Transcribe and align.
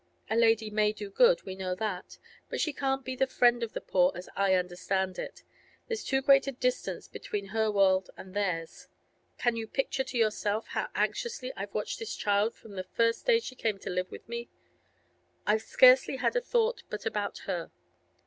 A 0.31 0.35
lady 0.35 0.71
may 0.71 0.93
do 0.93 1.11
good, 1.11 1.43
we 1.43 1.53
know 1.53 1.75
that; 1.75 2.17
but 2.49 2.59
she 2.59 2.73
can't 2.73 3.05
be 3.05 3.15
the 3.15 3.27
friend 3.27 3.61
of 3.61 3.73
the 3.73 3.79
poor 3.81 4.11
as 4.15 4.29
I 4.35 4.55
understand 4.55 5.19
it; 5.19 5.43
there's 5.85 6.03
too 6.03 6.23
great 6.23 6.47
a 6.47 6.51
distance 6.51 7.07
between 7.07 7.49
her 7.49 7.69
world 7.71 8.09
and 8.17 8.33
theirs. 8.33 8.87
Can 9.37 9.55
you 9.55 9.67
picture 9.67 10.03
to 10.03 10.17
yourself 10.17 10.65
how 10.69 10.89
anxiously 10.95 11.53
I've 11.55 11.75
watched 11.75 11.99
this 11.99 12.15
child 12.15 12.55
from 12.55 12.71
the 12.77 12.83
first 12.83 13.27
day 13.27 13.39
she 13.39 13.53
came 13.53 13.77
to 13.77 13.91
live 13.91 14.09
with 14.09 14.27
me? 14.27 14.49
I've 15.45 15.61
scarcely 15.61 16.15
had 16.17 16.35
a 16.35 16.41
thought 16.41 16.81
but 16.89 17.05
about 17.05 17.37
her. 17.45 17.69